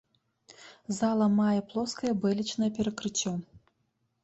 Зала 0.99 1.27
мае 1.41 1.59
плоскае 1.75 2.13
бэлечнае 2.25 2.71
перакрыцце. 2.81 3.37